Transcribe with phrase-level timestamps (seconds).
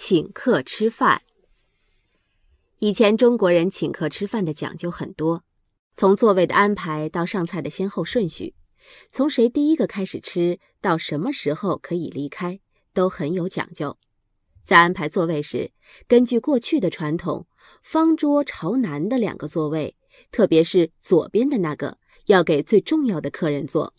[0.00, 1.22] 请客吃饭。
[2.78, 5.42] 以前中国人请客吃饭的讲究很多，
[5.96, 8.54] 从座位的安排到上菜的先后顺序，
[9.08, 12.60] 从谁第一个开始吃到什么时候可以离开，
[12.94, 13.98] 都很有讲究。
[14.62, 15.72] 在安排座位时，
[16.06, 17.48] 根据过去的传统，
[17.82, 19.96] 方桌朝南的两个座位，
[20.30, 23.92] 特别是左边的那个，要给最重要的客人坐。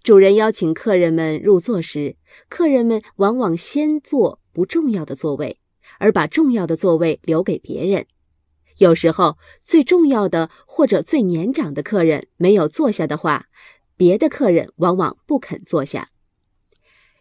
[0.00, 2.16] 主人邀请客人们入座时，
[2.48, 5.60] 客人们往往先坐不重要的座位，
[6.00, 8.08] 而把重要的座位留给别人。
[8.78, 13.46] 有时候，最重要的或者最年长的客人没有坐下的话，
[13.96, 16.08] 别的客人往往不肯坐下。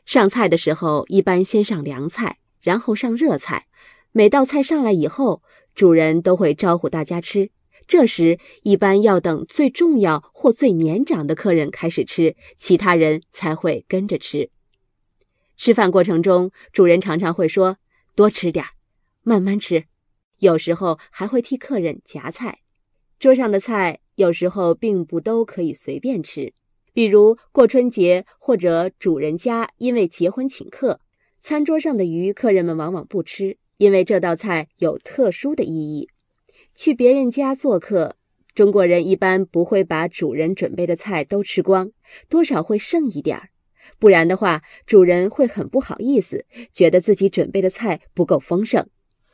[0.04, 3.68] 上菜的时候，一般先上凉菜，然后上热菜。
[4.12, 5.44] 每道菜上来以后，
[5.76, 7.52] 主人都会招呼大家吃。
[7.86, 14.50] 这时，一般要等最重要或最年长的客人开始吃，其他人才会跟着吃。
[15.58, 17.78] 吃饭过程中，主人常常会说
[18.16, 18.72] ：“多吃点儿
[19.24, 19.86] 慢慢吃。”
[20.38, 22.60] 有时候还会替客人夹菜。
[23.20, 26.54] 桌上的菜有时候并不都可以随便吃，
[26.94, 31.02] 比如过春节或者主人家因为结婚请客，
[31.42, 36.08] 餐桌上的鱼客人们往往不吃，因为这道菜有特殊的意义。
[36.76, 38.16] 去别人家做客，
[38.54, 41.92] 中国人一般不会把主人准备的菜都吃光，
[42.30, 43.50] 多少会剩一点儿。
[44.00, 48.88] 不然的话，主人会很不好意思，觉得自己准备的菜不够丰盛。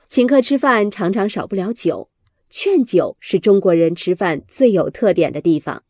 [0.08, 2.10] 请客吃饭常常少不了酒，
[2.50, 5.84] 劝酒是中国人吃饭最有特点的地方。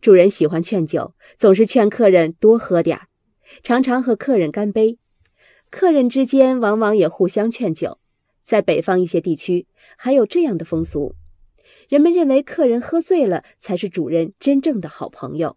[0.00, 3.08] 主人喜欢劝酒，总是劝客人多喝点儿，
[3.62, 4.98] 常常和客人干杯。
[5.70, 7.98] 客人之间往往也互相劝酒。
[8.42, 11.14] 在北方一些地区，还有这样的风俗：
[11.88, 15.56] 人们认为客人喝醉了才是主人真正的好朋友。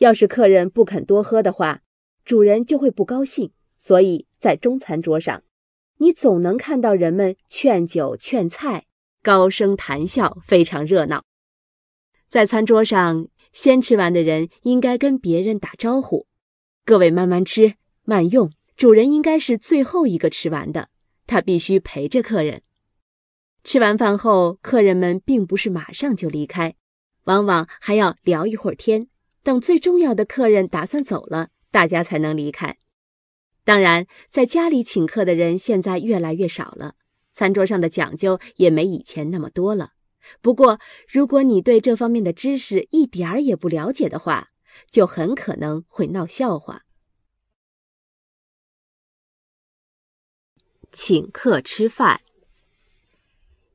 [0.00, 1.82] 要是客人不肯多喝的话，
[2.24, 3.52] 主人就会不高兴。
[3.76, 5.42] 所以在中餐桌上，
[5.98, 8.86] 你总能看到人们劝酒劝菜，
[9.22, 11.24] 高声谈笑，非常热闹。
[12.28, 16.26] 在餐桌上，先吃完的人应该跟别人打招呼
[16.86, 17.74] ：“各位慢慢吃，
[18.04, 20.88] 慢用。”主人应该是最后一个吃完的。
[21.26, 22.62] 他必须陪着客人。
[23.62, 26.74] 吃完饭后，客人们并不是马上就离开，
[27.24, 29.08] 往往还要聊一会儿天，
[29.42, 32.76] 等最重要的客人打算走了，大家才能离开。
[33.64, 36.96] 当然，在家里请客的人现在越来越少了，
[37.32, 39.92] 餐桌上的讲究也没以前那么多了。
[40.40, 40.78] 不过，
[41.08, 44.48] 如果你对这方面的知识一点儿也不了解的话，
[44.90, 46.84] 就很可能会闹笑话。
[50.92, 52.22] 请客吃饭。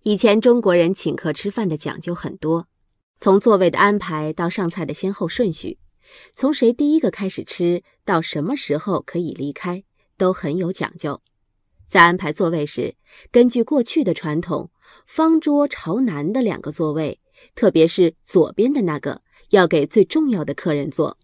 [0.04, 2.68] 以前中国人请客吃饭的讲究很多，
[3.20, 5.80] 从座位的安排到上菜的先后顺序，
[6.32, 9.84] 从谁第一个开始吃到什么时候可以离开，
[10.18, 11.22] 都很有讲究。
[11.88, 12.96] 在安排座位时，
[13.32, 14.72] 根据过去的传统，
[15.08, 17.20] 方桌朝南的两个座位，
[17.54, 19.22] 特别是左边的那个，
[19.52, 21.18] 要给最重要的客人坐。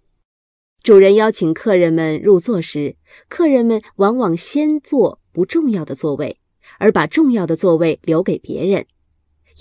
[0.84, 2.96] 主人邀请客人们入座时，
[3.28, 6.40] 客人们往往先坐不重要的座位，
[6.79, 8.85] 而把重要的座位留给别人。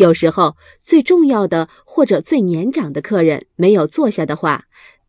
[0.00, 4.64] 有时候，最重要的或者最年长的客人没有坐下的话，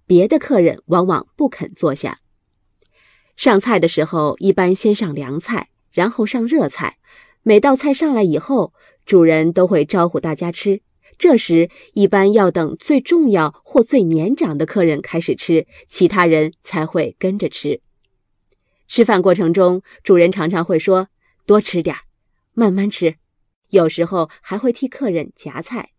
[0.05, 2.17] 别的客人往往不肯坐下。
[3.37, 6.97] 上菜的时候，一般先上凉菜，然后上热菜。
[7.41, 8.73] 每道菜上来以后，
[9.05, 10.81] 主人都会招呼大家吃。
[11.17, 17.79] 这时，一般要等最重要或最年长的客人开始吃，其他人才会跟着吃。
[18.89, 21.07] 吃饭过程中，主人常常会说
[21.47, 22.01] ：“多吃点儿
[22.53, 23.15] 慢慢吃。”
[23.71, 25.89] 有时候还会替客人夹菜。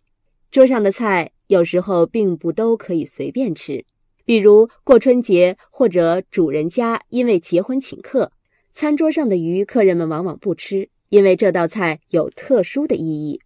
[0.51, 3.85] 桌上的菜有时候并不都可以随便吃，
[4.25, 8.33] 比如过春节或者主人家因为结婚请客，
[8.73, 13.41] 餐桌上的鱼客人们往往不吃，因为这道菜有特殊的意义。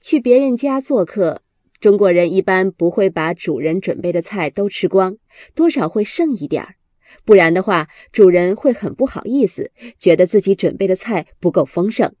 [0.00, 1.42] 去别人家做客，
[1.80, 5.16] 中国人一般不会把主人准备的菜都吃光，
[5.54, 6.76] 多少会剩一点儿。
[7.24, 12.12] 不然的话，主人会很不好意思，觉得自己准备的菜不够丰盛。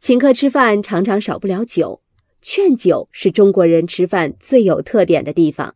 [0.00, 2.02] 请客吃饭常常少不了酒，
[2.40, 5.74] 劝酒是中国人吃饭最有特点的地方。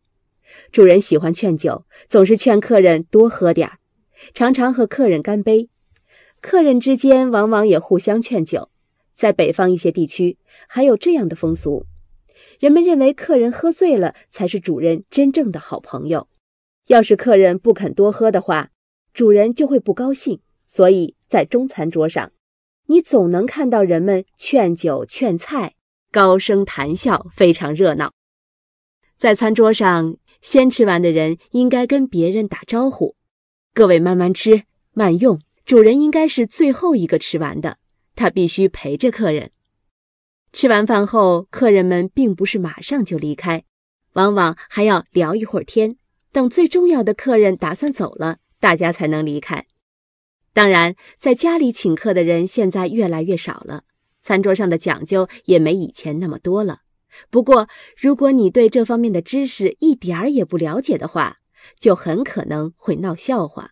[0.70, 3.78] 主人喜欢劝酒，总是劝客人多喝点儿，
[4.32, 5.69] 常常和客人干杯。
[6.40, 8.70] 客人之间往往也互相劝酒。
[9.12, 10.38] 在北方一些地区，
[10.69, 11.86] 还有这样的风俗：
[12.58, 16.28] 人们认为客人喝醉了才是主人真正的好朋友。
[16.86, 18.70] 要是客人不肯多喝的话，
[19.12, 20.40] 主人就会不高兴。
[20.66, 22.32] 所以在中餐桌上，
[22.92, 25.76] 你总能看到人们劝酒劝菜，
[26.10, 28.12] 高声谈笑，非常热闹。
[29.16, 33.16] 在餐桌上，先吃完的人应该跟别人打招呼
[33.72, 37.78] ：“各位慢慢吃，慢用。”主人应该是最后一个吃完的，
[38.14, 39.50] 他必须陪着客人。
[40.52, 43.64] 吃完饭后，客人们并不是马上就离开，
[44.12, 45.96] 往往还要聊一会儿天，
[46.30, 49.64] 等最重要的客人打算走了，大家才能离开。
[50.52, 53.84] 当然，在家里请客的人现在越来越少了，
[54.20, 56.81] 餐桌上的讲究也没以前那么多了。
[57.31, 61.38] 不过，如果你对这方面的知识一点儿也不了解的话，
[61.78, 63.70] 就很可能会闹笑话。